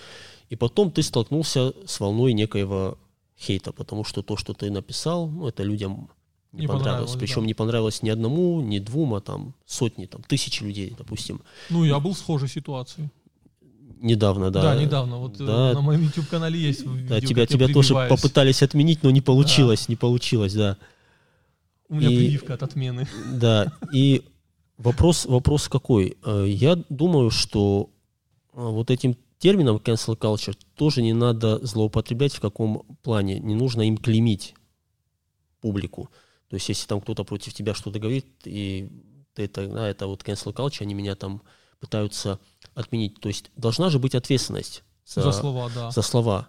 [0.49, 2.97] и потом ты столкнулся с волной некоего
[3.37, 6.09] хейта, потому что то, что ты написал, ну, это людям
[6.55, 6.83] не, не понравилось.
[6.83, 7.15] понравилось.
[7.19, 7.47] Причем да.
[7.47, 11.41] не понравилось ни одному, ни двум, а там сотни, там тысячи людей, допустим.
[11.69, 13.09] Ну, я был в схожей ситуации.
[14.01, 14.61] Недавно, да.
[14.61, 15.17] Да, недавно.
[15.17, 15.73] Вот э, да.
[15.73, 19.91] на моем YouTube-канале есть Да, тебя, тебя тоже попытались отменить, но не получилось, да.
[19.91, 20.77] не получилось, да.
[21.89, 23.07] У меня и, прививка от отмены.
[23.33, 24.23] Да, и
[24.77, 26.17] вопрос, вопрос какой?
[26.23, 27.89] Э, я думаю, что
[28.53, 33.39] э, вот этим термином cancel culture тоже не надо злоупотреблять в каком плане.
[33.39, 34.55] Не нужно им клеймить
[35.61, 36.09] публику.
[36.55, 38.89] То есть, если там кто-то против тебя что-то говорит, и
[39.33, 41.41] ты это, да, это вот cancel culture, они меня там
[41.81, 42.39] пытаются
[42.75, 43.19] отменить.
[43.19, 45.91] То есть, должна же быть ответственность за, за слова, да.
[45.91, 46.47] За слова.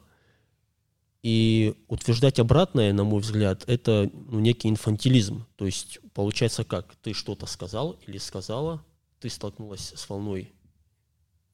[1.24, 5.44] И утверждать обратное, на мой взгляд, это ну, некий инфантилизм.
[5.56, 6.94] То есть получается как?
[7.02, 8.84] Ты что-то сказал или сказала,
[9.18, 10.52] ты столкнулась с волной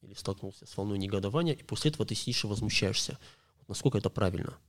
[0.03, 3.17] или столкнулся с волной негодования, и после этого ты сидишь и возмущаешься.
[3.67, 4.59] Насколько это правильно?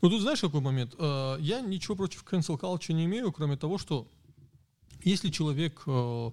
[0.00, 0.94] Ну, тут знаешь, какой момент?
[0.98, 4.06] Э, я ничего против cancel culture не имею, кроме того, что
[5.04, 6.30] если человек э,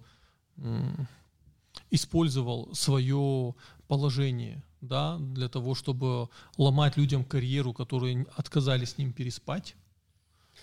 [1.92, 3.56] использовал свое
[3.88, 9.76] положение да, для того, чтобы ломать людям карьеру, которые отказались с ним переспать.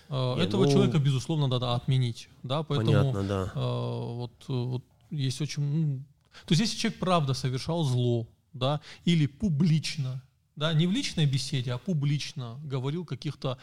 [0.08, 2.28] Э, Не, Этого ну, человека, безусловно, надо отменить.
[2.42, 3.52] Да, поэтому понятно, да.
[3.54, 5.62] Э, вот, вот есть очень...
[5.62, 6.04] Ну,
[6.46, 10.22] то есть если человек правда совершал зло, да, или публично
[10.56, 13.58] да, не в личной беседе, а публично говорил о каких-то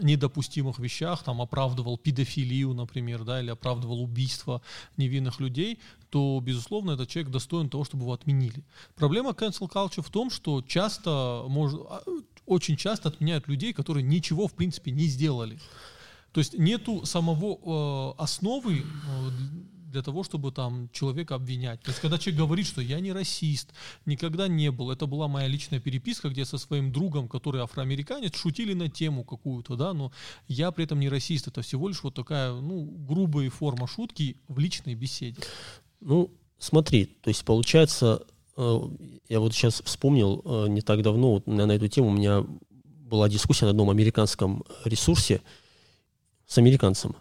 [0.00, 4.60] недопустимых вещах, там оправдывал педофилию, например, да, или оправдывал убийство
[4.96, 5.78] невинных людей,
[6.10, 8.64] то, безусловно, этот человек достоин того, чтобы его отменили.
[8.96, 12.02] Проблема cancel culture в том, что часто, может, а,
[12.46, 15.58] очень часто отменяют людей, которые ничего, в принципе, не сделали.
[16.32, 19.30] То есть нету самого э, основы э,
[19.94, 21.80] для того, чтобы там человека обвинять.
[21.80, 23.72] То есть, когда человек говорит, что я не расист,
[24.06, 28.74] никогда не был, это была моя личная переписка, где со своим другом, который афроамериканец, шутили
[28.74, 30.10] на тему какую-то, да, но
[30.48, 34.58] я при этом не расист, это всего лишь вот такая, ну, грубая форма шутки в
[34.58, 35.40] личной беседе.
[36.00, 36.28] Ну,
[36.58, 38.26] смотри, то есть получается,
[38.56, 38.80] э,
[39.28, 42.44] я вот сейчас вспомнил, э, не так давно вот на эту тему у меня
[42.80, 45.40] была дискуссия на одном американском ресурсе
[46.48, 47.14] с американцем.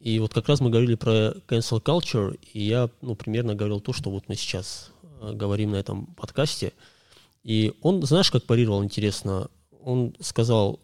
[0.00, 3.92] И вот как раз мы говорили про cancel culture, и я ну, примерно говорил то,
[3.92, 6.72] что вот мы сейчас э, говорим на этом подкасте.
[7.42, 9.50] И он, знаешь, как парировал интересно?
[9.82, 10.80] Он сказал,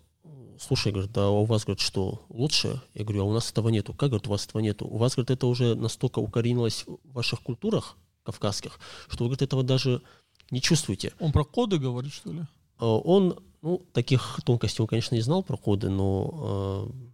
[0.59, 2.81] слушай, говорит, да у вас, говорит, что лучше?
[2.95, 3.93] Я говорю, а у нас этого нету.
[3.93, 4.87] Как, говорит, у вас этого нету?
[4.87, 9.63] У вас, говорит, это уже настолько укоренилось в ваших культурах кавказских, что вы, говорит, этого
[9.63, 10.03] даже
[10.51, 11.13] не чувствуете.
[11.21, 12.41] Он про коды говорит, что ли?
[12.41, 12.45] Э,
[12.85, 17.14] он, ну, таких тонкостей он, конечно, не знал про коды, но э,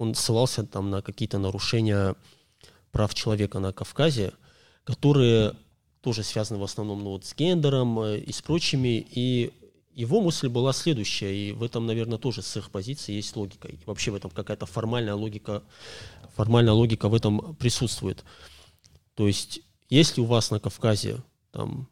[0.00, 2.16] он ссылался там на какие-то нарушения
[2.90, 4.32] прав человека на Кавказе,
[4.84, 5.52] которые
[6.00, 9.06] тоже связаны в основном ну, вот с гендером э, и с прочими.
[9.10, 9.52] И
[9.92, 13.68] его мысль была следующая, и в этом, наверное, тоже с их позиции есть логика.
[13.68, 15.62] И вообще в этом какая-то формальная логика,
[16.34, 18.24] формальная логика в этом присутствует.
[19.14, 19.60] То есть,
[19.90, 21.90] если у вас на Кавказе там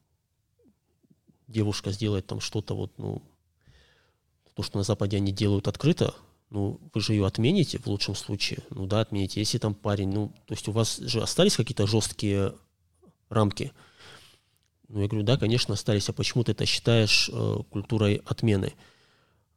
[1.47, 3.21] девушка сделает там что-то вот, ну,
[4.55, 6.15] то, что на Западе они делают открыто,
[6.51, 8.61] ну, вы же ее отмените в лучшем случае.
[8.71, 9.41] Ну да, отмените.
[9.41, 12.55] Если там парень, ну, то есть у вас же остались какие-то жесткие
[13.29, 13.73] рамки.
[14.89, 16.09] Ну, я говорю, да, конечно, остались.
[16.09, 18.73] А почему ты это считаешь э, культурой отмены?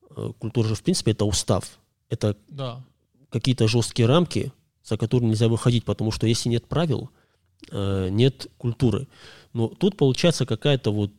[0.10, 1.80] Э, культура же, в принципе, это устав.
[2.10, 2.84] Это да.
[3.30, 4.52] какие-то жесткие рамки,
[4.84, 7.10] за которые нельзя выходить, потому что если нет правил,
[7.72, 9.08] э, нет культуры.
[9.54, 11.12] Но тут получается какая-то вот,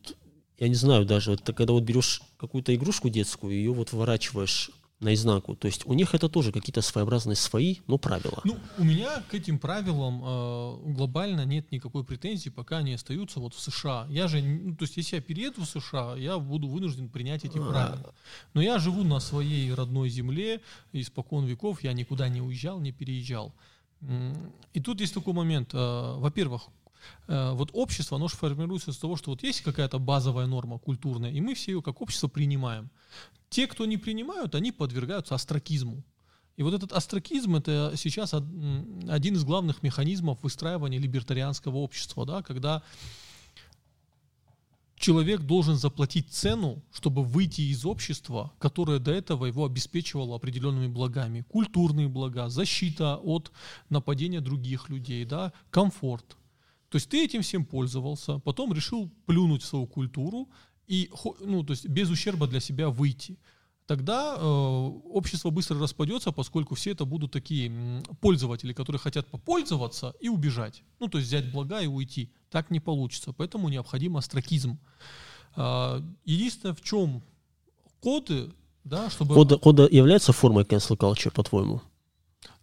[0.59, 4.69] я не знаю даже, это когда вот берешь какую-то игрушку детскую, ее вот выворачиваешь
[5.03, 5.55] наизнанку.
[5.55, 8.41] То есть у них это тоже какие-то своеобразные свои, но правила.
[8.43, 13.53] Ну, у меня к этим правилам э, глобально нет никакой претензии, пока они остаются вот
[13.53, 14.07] в США.
[14.09, 17.57] Я же, ну, то есть если я перееду в США, я буду вынужден принять эти
[17.57, 18.13] правила.
[18.53, 20.61] Но я живу на своей родной земле,
[20.93, 23.53] испокон веков я никуда не уезжал, не переезжал.
[24.73, 25.73] И тут есть такой момент.
[25.73, 26.63] Э, во-первых,
[27.27, 31.41] вот общество, оно же формируется из того, что вот есть какая-то базовая норма культурная, и
[31.41, 32.89] мы все ее как общество принимаем.
[33.49, 36.03] Те, кто не принимают, они подвергаются астракизму.
[36.55, 42.83] И вот этот астракизм– это сейчас один из главных механизмов выстраивания либертарианского общества, да, когда
[44.95, 51.43] человек должен заплатить цену, чтобы выйти из общества, которое до этого его обеспечивало определенными благами.
[51.49, 53.51] Культурные блага, защита от
[53.89, 56.37] нападения других людей, да, комфорт.
[56.93, 60.47] То есть ты этим всем пользовался, потом решил плюнуть в свою культуру
[60.85, 63.39] и ну, то есть без ущерба для себя выйти,
[63.87, 70.29] тогда э, общество быстро распадется, поскольку все это будут такие пользователи, которые хотят попользоваться и
[70.29, 70.83] убежать.
[70.99, 72.31] Ну, то есть взять блага и уйти.
[72.51, 73.33] Так не получится.
[73.33, 74.77] Поэтому необходим астракизм.
[75.55, 77.23] Э, единственное, в чем
[78.01, 78.51] коды,
[78.83, 79.33] да, чтобы...
[79.33, 81.81] Кода, кода является формой cancel culture, по-твоему?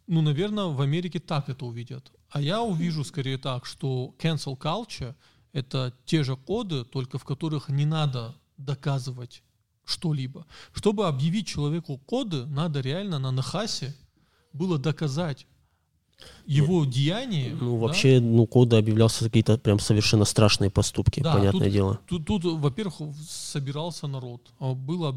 [0.07, 2.13] Ну, наверное, в Америке так это увидят.
[2.31, 5.15] А я увижу скорее так, что cancel culture–
[5.53, 9.43] это те же коды, только в которых не надо доказывать
[9.85, 10.47] что-либо.
[10.73, 13.95] Чтобы объявить человеку коды, надо реально на Нахасе
[14.53, 15.47] было доказать
[16.47, 17.57] его деяние.
[17.61, 17.87] Ну, да?
[17.87, 22.01] вообще, ну, кода объявлялся какие-то прям совершенно страшные поступки, да, понятное тут, дело.
[22.09, 22.95] Тут, тут, во-первых,
[23.29, 25.17] собирался народ, а, было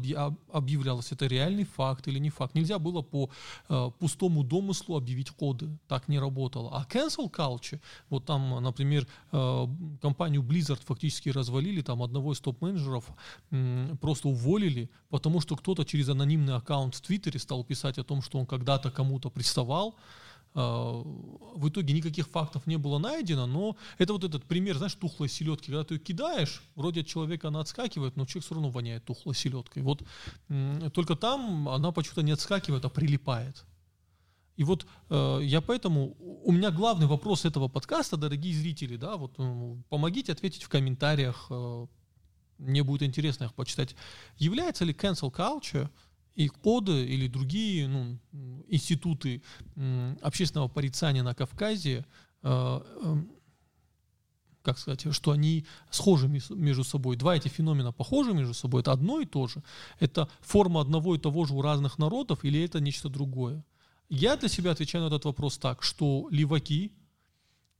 [0.52, 2.54] объявлялось, это реальный факт или не факт.
[2.54, 3.30] Нельзя было по
[3.68, 6.70] э, пустому домыслу объявить коды, так не работало.
[6.72, 9.66] А cancel culture, вот там, например, э,
[10.00, 13.04] компанию Blizzard фактически развалили, там одного из топ-менеджеров
[13.50, 18.22] э, просто уволили, потому что кто-то через анонимный аккаунт в Твиттере стал писать о том,
[18.22, 20.23] что он когда-то кому-то приставал, а,
[20.54, 25.66] в итоге никаких фактов не было найдено, но это вот этот пример, знаешь, тухлой селедки,
[25.66, 29.34] когда ты ее кидаешь, вроде от человека она отскакивает, но человек все равно воняет тухлой
[29.34, 29.82] селедкой.
[29.82, 30.02] Вот
[30.92, 33.64] только там она почему-то не отскакивает, а прилипает.
[34.56, 39.36] И вот э, я поэтому, у меня главный вопрос этого подкаста, дорогие зрители, да, вот
[39.88, 41.86] помогите ответить в комментариях, э,
[42.58, 43.96] мне будет интересно их почитать.
[44.36, 45.90] Является ли cancel culture
[46.34, 48.18] и коды или другие ну,
[48.68, 49.42] институты
[50.20, 52.04] общественного порицания на Кавказе,
[52.42, 53.30] э, эм,
[54.62, 57.16] как сказать, что они схожи между собой.
[57.16, 59.62] Два эти феномена похожи между собой, это одно и то же.
[60.00, 63.62] Это форма одного и того же у разных народов или это нечто другое?
[64.08, 66.92] Я для себя отвечаю на этот вопрос так, что леваки,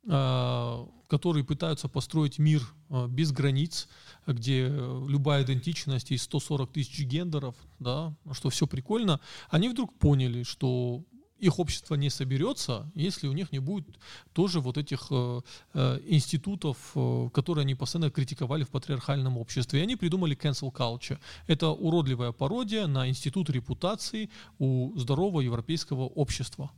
[0.07, 3.88] э, которые пытаются построить мир э, без границ,
[4.27, 11.05] где любая идентичность и 140 тысяч гендеров, да, что все прикольно, они вдруг поняли, что
[11.38, 13.96] их общество не соберется, если у них не будет
[14.33, 15.40] тоже вот этих э,
[15.74, 19.79] э, институтов, э, которые они постоянно критиковали в патриархальном обществе.
[19.79, 21.18] И они придумали cancel culture.
[21.46, 26.70] Это уродливая пародия на институт репутации у здорового европейского общества.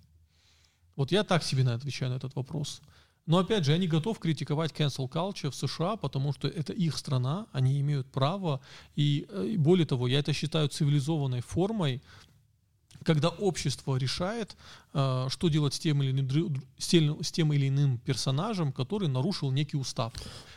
[0.96, 2.82] Вот я так себе на отвечаю на этот вопрос.
[3.26, 6.96] Но опять же, я не готов критиковать cancel culture в США, потому что это их
[6.96, 8.60] страна, они имеют право.
[8.94, 12.02] И, э, и более того, я это считаю цивилизованной формой,
[13.02, 14.56] когда общество решает,
[14.94, 19.76] э, что делать с тем, или иным, с тем или иным персонажем, который нарушил некий
[19.76, 20.12] устав.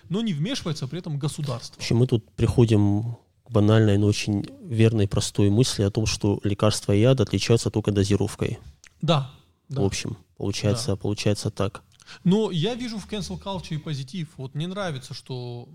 [0.10, 1.76] Но не вмешивается при этом государство.
[1.76, 6.40] В общем, мы тут приходим к банальной, но очень верной, простой мысли о том, что
[6.44, 8.60] лекарства и яд отличаются только дозировкой.
[9.02, 9.32] Да.
[9.70, 9.82] да.
[9.82, 10.96] В общем, получается, да.
[10.98, 11.84] получается так.
[12.24, 14.30] Но я вижу в cancel culture и позитив.
[14.38, 15.70] Вот мне нравится, что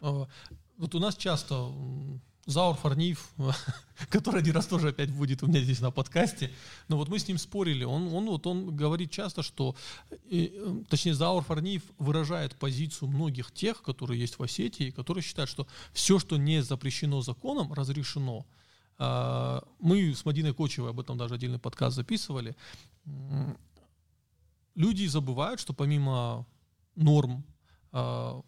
[0.00, 0.26] э,
[0.76, 1.72] вот у нас часто
[2.48, 3.30] Заур Фарнив,
[4.08, 6.50] который один раз тоже опять будет у меня здесь на подкасте,
[6.88, 9.76] но вот мы с ним спорили, он, он, вот он говорит часто, что,
[10.30, 10.48] э,
[10.88, 16.18] точнее, Заур Фарнив выражает позицию многих тех, которые есть в Осетии, которые считают, что все,
[16.18, 18.46] что не запрещено законом, разрешено.
[18.96, 22.56] А, мы с Мадиной Кочевой об этом даже отдельный подкаст записывали
[24.78, 26.46] люди забывают, что помимо
[26.94, 27.44] норм
[27.92, 28.40] э,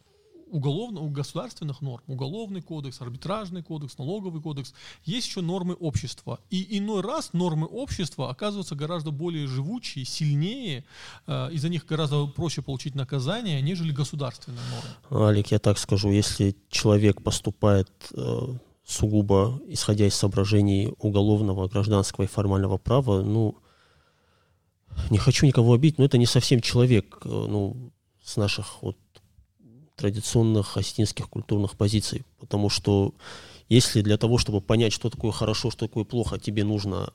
[0.46, 4.72] уголовно, государственных норм, уголовный кодекс, арбитражный кодекс, налоговый кодекс,
[5.04, 6.38] есть еще нормы общества.
[6.50, 10.84] И иной раз нормы общества оказываются гораздо более живучие, сильнее,
[11.26, 15.28] э, из-за них гораздо проще получить наказание, нежели государственные нормы.
[15.28, 22.28] Алик, я так скажу, если человек поступает э, сугубо исходя из соображений уголовного, гражданского и
[22.28, 23.56] формального права, ну,
[25.08, 28.96] не хочу никого обидеть, но это не совсем человек, э, ну, с наших вот
[29.96, 32.24] традиционных осетинских культурных позиций.
[32.38, 33.14] Потому что
[33.68, 37.12] если для того, чтобы понять, что такое хорошо, что такое плохо, тебе нужно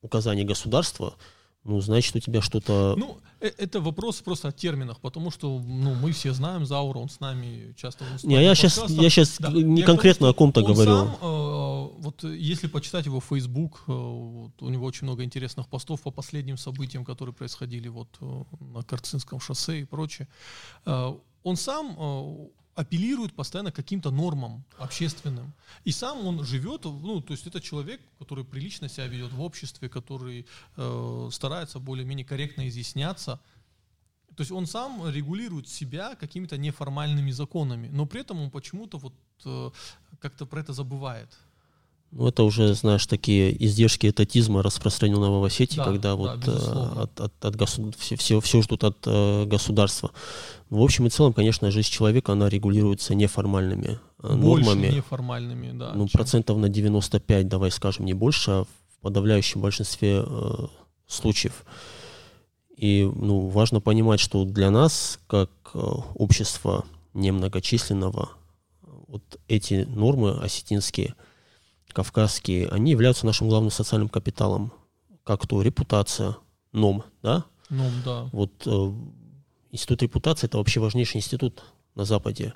[0.00, 1.14] указание государства,
[1.64, 2.94] ну, значит, у тебя что-то...
[2.96, 7.08] Ну, э, это вопрос просто о терминах, потому что, ну, мы все знаем Заура, он
[7.08, 8.04] с нами часто...
[8.22, 9.50] Не, а я сейчас, я сейчас да.
[9.50, 10.90] не я конкретно о ком-то говорю.
[10.90, 16.02] Сам, э, вот если почитать его Facebook, э, вот, у него очень много интересных постов
[16.02, 20.28] по последним событиям, которые происходили вот э, на Карцинском шоссе и прочее.
[20.84, 25.52] Э, он сам э, апеллирует постоянно к каким-то нормам общественным.
[25.84, 29.88] И сам он живет, ну, то есть это человек, который прилично себя ведет в обществе,
[29.88, 33.40] который э, старается более-менее корректно изъясняться.
[34.36, 39.14] То есть он сам регулирует себя какими-то неформальными законами, но при этом он почему-то вот
[39.44, 39.70] э,
[40.18, 41.28] как-то про это забывает.
[42.10, 47.02] Ну, это уже, знаешь, такие издержки этатизма, распространенного в Осетии, да, когда да, вот э,
[47.02, 47.92] от, от, от госу...
[47.98, 50.12] все, все, все ждут от э, государства.
[50.74, 54.94] В общем и целом, конечно, жизнь человека, она регулируется неформальными э, больше нормами.
[54.94, 55.92] неформальными, да.
[55.94, 56.18] Ну, чем...
[56.18, 60.52] процентов на 95, давай скажем, не больше, а в подавляющем большинстве э,
[61.06, 61.64] случаев.
[62.76, 68.30] И ну, важно понимать, что для нас, как э, общество немногочисленного,
[68.82, 71.14] вот эти нормы осетинские–
[71.94, 74.72] кавказские, они являются нашим главным социальным капиталом.
[75.22, 76.36] Как то репутация,
[76.72, 77.44] ном, да?
[77.70, 78.28] Ном, да.
[78.32, 78.92] Вот э,
[79.74, 81.62] институт репутации– это вообще важнейший институт
[81.96, 82.54] на Западе.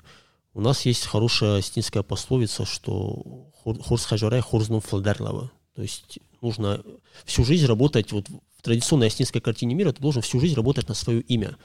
[0.53, 5.51] У нас есть хорошая астинская пословица, что «хурс хажарай хурзнум фалдарлава».
[5.75, 6.81] То есть нужно
[7.25, 10.95] всю жизнь работать, вот в традиционной астинской картине мира ты должен всю жизнь работать на
[10.95, 11.57] свое имя.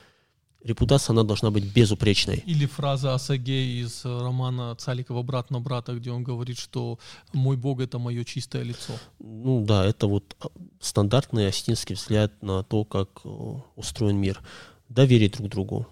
[0.63, 2.43] Репутация, она должна быть безупречной.
[2.47, 6.99] Или фраза Асаге из э, романа Цаликова «Брат на брата», где он говорит, что
[7.35, 8.95] «мой Бог— это мое чистое лицо».
[9.19, 10.37] Ну да, это вот
[10.81, 13.29] стандартный астинский взгляд на то, как э,
[13.77, 14.41] устроен мир.
[14.95, 15.89] Доверие друг другу,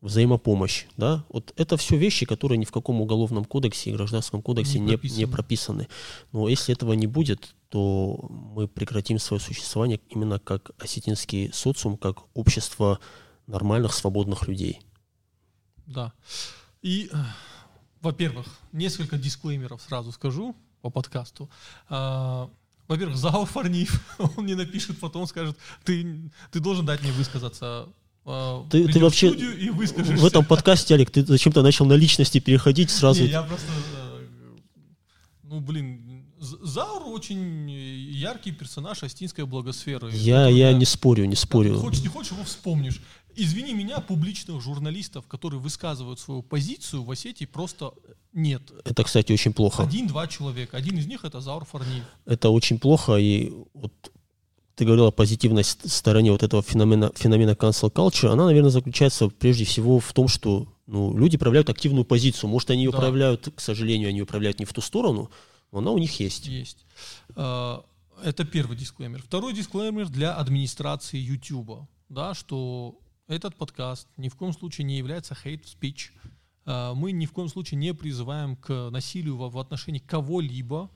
[0.00, 4.78] взаимопомощь, да, вот это все вещи, которые ни в каком уголовном кодексе и гражданском кодексе
[4.78, 5.88] не, не, не прописаны.
[6.30, 12.18] Но если этого не будет, то мы прекратим свое существование именно как осетинский социум, как
[12.34, 13.00] общество
[13.48, 14.80] нормальных, свободных людей.
[15.86, 16.12] Да.
[16.82, 17.16] И, э,
[18.00, 21.50] во-первых, несколько дисклеймеров сразу скажу по подкасту.
[21.88, 22.48] А,
[22.86, 24.00] во-первых, Зао Фарниев,
[24.36, 27.88] он не напишет, потом скажет, ты, ты должен дать мне высказаться
[28.70, 33.22] ты, ты вообще и в этом подкасте, Олег, ты зачем-то начал на личности переходить сразу.
[33.22, 33.66] Не, я просто,
[33.96, 34.26] э,
[35.44, 40.10] ну блин, Заур очень яркий персонаж Астинской благосферы.
[40.12, 41.78] Я, я не спорю, не спорю.
[41.78, 43.00] Хочешь, не хочешь, его вспомнишь.
[43.34, 47.92] Извини меня, публичных журналистов, которые высказывают свою позицию в Осетии, просто
[48.32, 48.62] нет.
[48.84, 49.82] Это, кстати, очень плохо.
[49.82, 50.76] Один-два человека.
[50.76, 52.04] Один из них это Заур Фарниев.
[52.24, 53.92] Это очень плохо, и вот
[54.76, 59.64] ты говорил о позитивной стороне вот этого феномена, феномена cancel culture, она, наверное, заключается прежде
[59.64, 62.50] всего в том, что ну, люди проявляют активную позицию.
[62.50, 62.98] Может, они ее да.
[62.98, 65.30] проявляют, к сожалению, они ее проявляют не в ту сторону,
[65.72, 66.46] но она у них есть.
[66.46, 66.84] Есть.
[67.34, 67.84] А,
[68.22, 69.22] это первый дисклеймер.
[69.22, 72.98] Второй дисклеймер для администрации YouTube, да, что
[73.28, 76.10] этот подкаст ни в коем случае не является hate speech.
[76.66, 80.90] А, мы ни в коем случае не призываем к насилию в отношении кого-либо,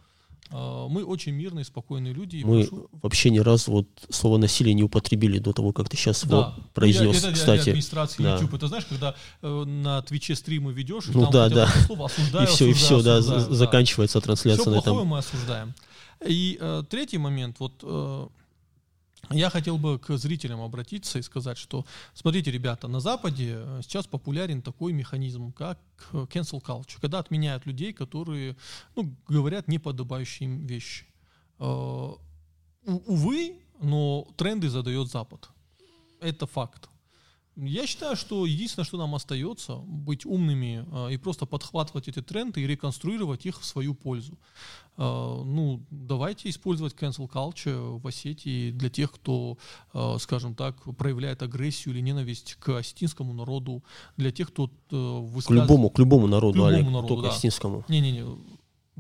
[0.51, 2.43] мы очень мирные, спокойные люди.
[2.45, 2.91] Мы прошу...
[3.03, 6.37] вообще ни разу вот слово насилие не употребили до того, как ты сейчас да.
[6.37, 7.23] его произнес.
[7.23, 7.63] Это кстати.
[7.63, 8.35] для администрации да.
[8.35, 8.55] YouTube.
[8.55, 11.67] Это знаешь, когда э, на Твиче стримы ведешь, ну, там да, да.
[11.87, 15.07] слово осуждаю, и все, осуждаю, и все, осуждаю, да, да, заканчивается трансляция все на этом.
[15.07, 15.75] мы осуждаем.
[16.27, 18.27] И э, третий момент, вот э,
[19.29, 24.07] я хотел бы к зрителям обратиться и сказать, что, смотрите, ребята, на Западе э, сейчас
[24.07, 25.79] популярен такой механизм, как
[26.13, 28.57] cancel culture, когда отменяют людей, которые
[28.97, 31.07] ну, говорят неподобающие им вещи.
[31.59, 32.13] Э,
[32.85, 35.51] увы, но тренды задает Запад.
[36.21, 36.89] Это факт.
[37.57, 42.63] Я считаю, что единственное, что нам остается, быть умными э, и просто подхватывать эти тренды
[42.63, 44.39] и реконструировать их в свою пользу.
[44.97, 49.59] Э, ну, давайте использовать cancel culture в Осетии для тех, кто,
[49.93, 53.83] э, скажем так, проявляет агрессию или ненависть к осетинскому народу,
[54.17, 55.47] для тех, кто высказывает...
[55.47, 57.35] К любому, к любому народу, к любому Олег, народу, только да.
[57.35, 57.85] осетинскому.
[57.89, 58.25] Не-не-не,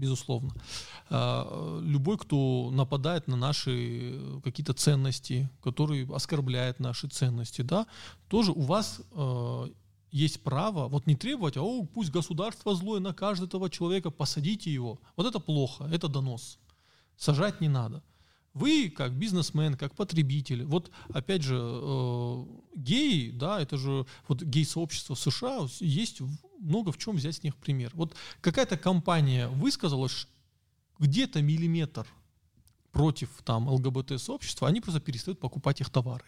[0.00, 0.50] безусловно.
[1.08, 7.86] А, любой, кто нападает на наши какие-то ценности, который оскорбляет наши ценности, да,
[8.28, 9.68] тоже у вас а,
[10.10, 14.72] есть право вот не требовать, а о, пусть государство злое на каждого этого человека, посадите
[14.72, 15.00] его.
[15.16, 16.58] Вот это плохо, это донос.
[17.16, 18.02] Сажать не надо.
[18.52, 22.44] Вы как бизнесмен, как потребитель, вот опять же э,
[22.74, 26.20] геи, да, это же вот гей-сообщество США, есть
[26.58, 27.92] много в чем взять с них пример.
[27.94, 30.26] Вот какая-то компания высказалась
[30.98, 32.06] где-то миллиметр
[32.90, 36.24] против там ЛГБТ-сообщества, они просто перестают покупать их товары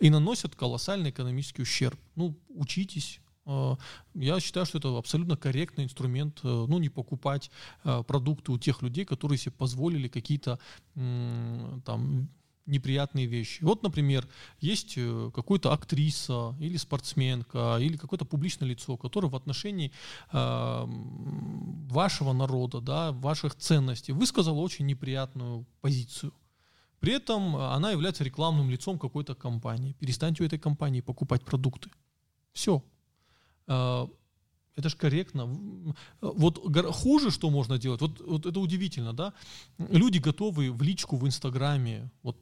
[0.00, 1.98] и наносят колоссальный экономический ущерб.
[2.14, 7.50] Ну, учитесь, я считаю, что это абсолютно корректный инструмент, э, ну, не покупать
[7.84, 10.58] э, продукты у тех людей, которые себе позволили какие-то
[10.94, 12.28] там
[12.66, 13.62] неприятные вещи.
[13.62, 14.26] Вот, например,
[14.60, 14.98] есть
[15.34, 19.92] какой-то актриса или спортсменка или какое-то публичное лицо, которое в отношении
[20.32, 20.84] э,
[21.90, 26.32] вашего народа, да, ваших ценностей высказало очень неприятную позицию.
[27.00, 29.92] При этом она является рекламным лицом какой-то компании.
[29.98, 31.90] Перестаньте у этой компании покупать продукты.
[32.54, 32.82] Все,
[33.66, 35.94] это же корректно.
[36.20, 36.58] Вот
[36.92, 39.32] хуже, что можно делать, вот, вот это удивительно, да?
[39.78, 42.36] Люди готовы в личку в Инстаграме, вот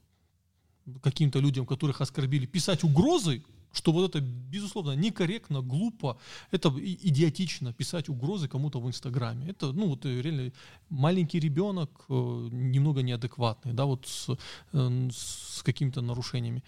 [1.02, 3.42] каким-то людям, которых оскорбили, писать угрозы,
[3.72, 6.18] что вот это, безусловно, некорректно, глупо,
[6.50, 9.48] это идиотично писать угрозы кому-то в Инстаграме.
[9.48, 10.52] Это, ну, вот реально
[10.90, 14.36] маленький ребенок, э, немного неадекватный, да, вот с,
[14.72, 16.62] э, с какими-то нарушениями.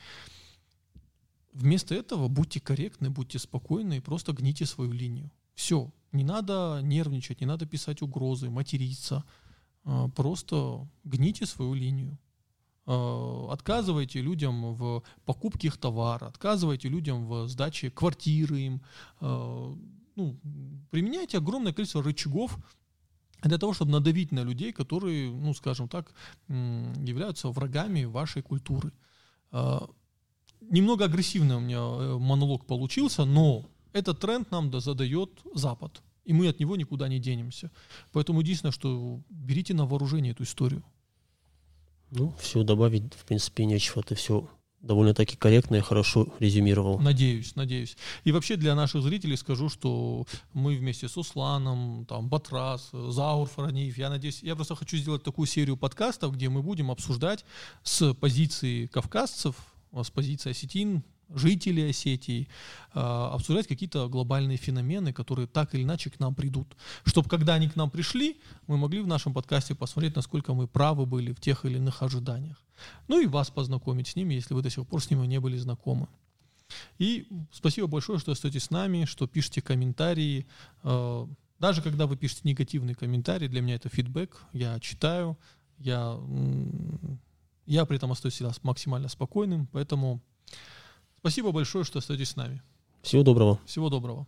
[1.55, 5.31] Вместо этого будьте корректны, будьте спокойны и просто гните свою линию.
[5.55, 5.93] Все.
[6.11, 9.25] Не надо нервничать, не надо писать угрозы, материться.
[9.85, 12.19] А, просто гните свою линию.
[12.87, 18.83] А, отказывайте людям в покупке их товара, отказывайте людям в сдаче квартиры им.
[19.21, 19.77] А,
[20.17, 20.41] ну,
[20.91, 22.59] применяйте огромное количество рычагов
[23.43, 26.15] для того, чтобы надавить на людей, которые, ну, скажем так,
[26.49, 28.93] являются врагами вашей культуры
[30.71, 36.03] немного агрессивный у меня э, монолог получился, но этот тренд нам задает Запад.
[36.25, 37.71] И мы от него никуда не денемся.
[38.13, 40.83] Поэтому единственное, что берите на вооружение эту историю.
[42.11, 44.03] Ну, все добавить, в принципе, нечего.
[44.03, 44.49] Ты все
[44.81, 46.99] довольно-таки корректно и хорошо резюмировал.
[46.99, 47.97] Надеюсь, надеюсь.
[48.25, 53.97] И вообще для наших зрителей скажу, что мы вместе с Усланом, там, Батрас, Заур Фараниев,
[53.99, 57.45] я надеюсь, я просто хочу сделать такую серию подкастов, где мы будем обсуждать
[57.83, 59.57] с позиции кавказцев,
[60.03, 62.49] с позиции осетин, жителей Осетии,
[62.93, 66.77] а, обсуждать какие-то глобальные феномены, которые так или иначе к нам придут.
[67.05, 71.07] Чтобы когда они к нам пришли, мы могли в нашем подкасте посмотреть, насколько мы правы
[71.07, 72.63] были в тех или иных ожиданиях.
[73.09, 75.57] Ну и вас познакомить с ними, если вы до сих пор с ними не были
[75.57, 76.09] знакомы.
[76.99, 80.47] И спасибо большое, что остаетесь с нами, что пишете комментарии.
[80.83, 81.29] А,
[81.59, 85.39] даже когда вы пишете негативный комментарий, для меня это фидбэк, я читаю,
[85.79, 86.19] я,
[87.67, 90.21] я при этом остаюсь всегда максимально спокойным, поэтому
[91.25, 92.61] Спасибо большое, что остаетесь с нами.
[93.01, 93.59] Всего доброго.
[93.65, 94.27] Всего доброго.